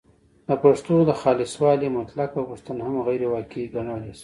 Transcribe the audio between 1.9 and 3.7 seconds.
مطلقه غوښتنه هم غیرواقعي